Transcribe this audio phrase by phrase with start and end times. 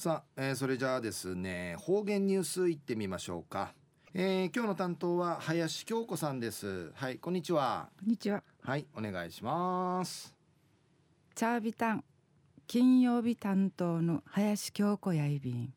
[0.00, 3.74] さあ、えー、それじゃあですね方言ニュースいってみましょうか、
[4.14, 6.90] えー、今日の担当は林京子さんです。
[6.94, 7.90] はいこんにちは。
[7.98, 8.42] こんにちは。
[8.62, 10.34] はいお願いします。
[11.34, 12.04] チャービタン
[12.66, 15.74] 金曜日担当の林京子やいびん。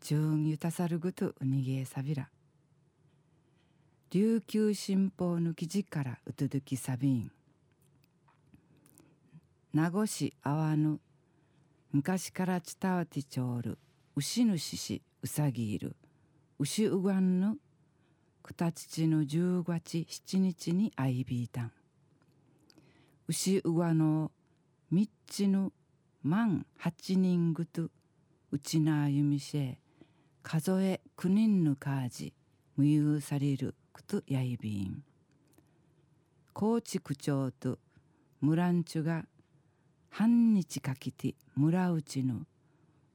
[0.00, 2.30] 順ゆたさるぐとうにげさびら
[4.12, 7.30] 琉球新報の記事からうとどきさびん
[9.74, 11.00] 名護市阿波の
[11.96, 13.78] 昔から伝わってちょうる
[14.16, 15.96] 牛主しうさぎいる。
[16.58, 17.56] 牛うがんの
[18.42, 21.72] くたちちの十月七日にあいびいたん。
[23.28, 24.30] 牛うがの
[24.90, 25.72] みっちの
[26.22, 27.88] 万八人ぐと
[28.52, 29.78] うちなあゆみせ
[30.42, 32.34] 数え九人のかーじ
[32.76, 35.02] 無有されるくとやいびん。
[36.52, 37.78] 高知区長と
[38.42, 39.24] 村んちゅが
[40.18, 42.46] 半日かけて村内の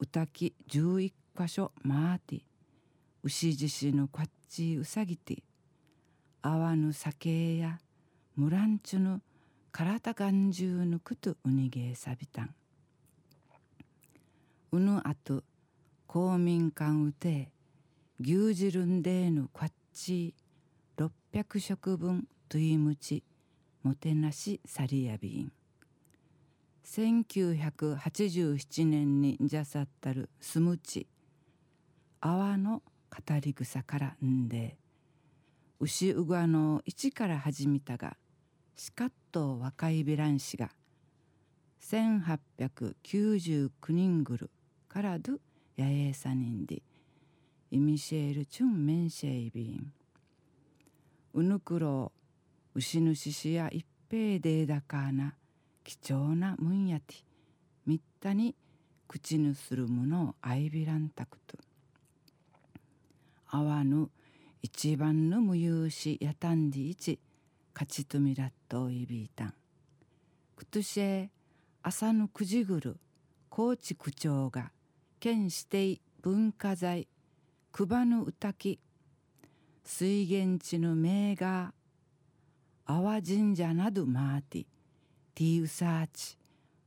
[0.00, 2.40] 歌き十一箇所回って
[3.22, 5.44] 牛獅子のこっちうさぎて
[6.42, 7.78] あわぬ酒や
[8.34, 9.20] 村んちゅの
[9.70, 12.54] 体眼中のくとうにげえさびたん。
[14.72, 15.44] うぬあと
[16.08, 17.52] 公民館うて
[18.18, 20.34] 牛汁んでえのこっち
[20.96, 23.22] 六百食分といむち
[23.84, 25.52] もてなしさりやびん。
[26.88, 31.06] 1987年にじゃさったるすむち
[32.22, 34.78] 泡の語り草からんで
[35.80, 38.16] 牛うがの一から始めたが
[38.74, 40.70] しかっと若いベラン氏が
[41.82, 44.50] 1899人ぐる
[44.88, 45.34] からど
[45.76, 46.80] やえさにんで
[47.70, 49.92] イミシェールチュンメンシェイビン。
[51.34, 52.12] うぬくろ
[52.74, 55.34] う牛主しや一平でだかな
[55.88, 57.14] 貴重なもんやて。
[57.86, 58.54] みったに
[59.08, 61.56] 口ぬするものをあいびらんたくと。
[63.46, 64.10] あわぬ
[64.60, 67.18] 一番の無有しやたんでいち
[67.72, 69.54] 勝ちとみらっといびいたん。
[70.56, 71.30] くとしえ
[71.82, 72.98] 朝の九時ぐる
[73.48, 74.70] 高知区長が
[75.20, 77.08] 県指定文化財
[77.72, 78.78] くばぬうたき
[79.84, 81.72] 水源地の名画
[82.84, 84.66] 阿波神社などマーティ
[85.38, 86.36] ティーウサーチ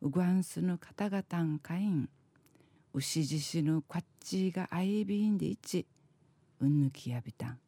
[0.01, 2.09] ウガンスの方々んかいん
[2.93, 5.87] 牛獅子のこっちがアイビンでいち
[6.59, 7.59] うんぬきやびたん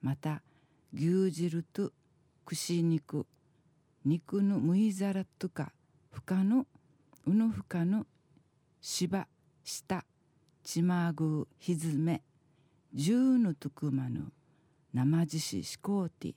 [0.00, 0.40] また
[0.94, 1.92] 牛汁と
[2.46, 3.26] 串肉
[4.06, 5.70] 肉のむいざらとか
[6.10, 6.64] ふかの
[7.26, 8.06] うぬふかの
[8.80, 9.26] 芝
[9.64, 10.06] 下
[10.64, 12.22] ちまぐひずめ
[12.94, 14.32] 十のとくまぬ
[14.94, 16.32] 生獅子しこうて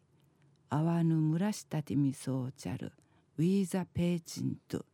[0.70, 2.92] あわぬむらしたてみそうちゃる
[3.36, 4.86] ウィーザ・ペーチント、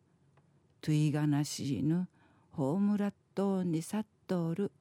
[0.80, 2.08] トゥイガナシヌ、
[2.52, 4.72] ホームラットーンにサットール、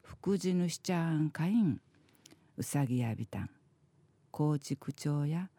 [0.00, 1.80] 福寿ヌシチャーンカイン、
[2.56, 3.50] ウサギヤビタン、
[4.30, 5.50] 高知区長や、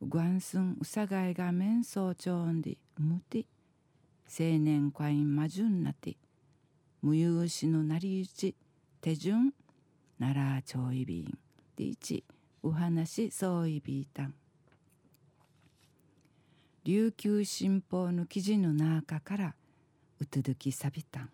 [0.00, 3.44] グアンスンウサガイガメンソーチョーンディ、ムティ、
[4.54, 6.16] 青年カインマジュンナティ、
[7.02, 8.56] 無勇士のなりゆち、
[9.02, 9.52] 手順、
[10.18, 11.38] ナ奈チョイビン、
[11.76, 12.24] ディチ、
[12.62, 14.34] お話、そういイビタン。
[16.90, 19.54] 琉球新報の記事の中から
[20.18, 21.30] うとどきさびたん。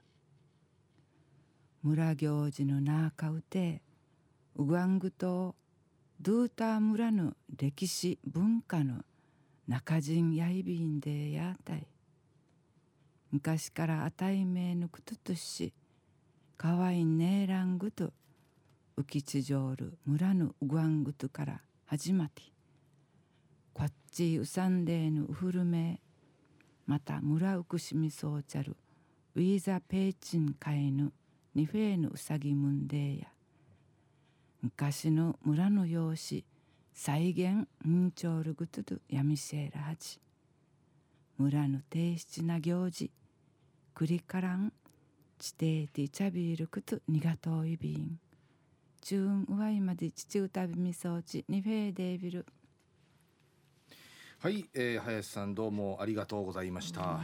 [1.83, 3.81] 村行事の中うて
[4.57, 5.55] ウガング島
[6.21, 8.97] ドゥーター村の歴史文化の
[9.67, 11.87] 中人やいびんでやたい。
[13.33, 15.73] 昔からあたいめぬくととし
[16.59, 18.13] かわいねえらんぐと
[18.99, 22.56] 浮き地上る村のウガングとから始まって。
[24.17, 26.01] ちうさんでぬうふるめ
[26.87, 28.75] また村うくしみそうちゃる。
[29.35, 31.13] ウィーザペーチンかえぬ
[31.55, 33.27] にフェーぬうさぎむんでや。
[34.63, 36.43] 昔の村の様子
[36.95, 40.19] 再現んちょうるぐとどやみせらはじ
[41.37, 43.11] 村の低質な行事
[43.93, 44.73] くりからん
[45.39, 48.19] 地底てちゃびいるくとにがといびん。
[49.03, 52.47] 中うわいまで父うたびみそうちにフェーデービル。
[54.39, 57.21] はい、えー、林さんどうもありがとうございました。